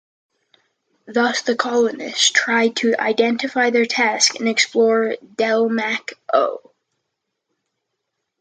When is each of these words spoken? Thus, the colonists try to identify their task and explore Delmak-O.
Thus, 1.05 1.43
the 1.43 1.55
colonists 1.55 2.31
try 2.31 2.69
to 2.69 2.95
identify 2.99 3.69
their 3.69 3.85
task 3.85 4.33
and 4.39 4.49
explore 4.49 5.15
Delmak-O. 5.35 6.71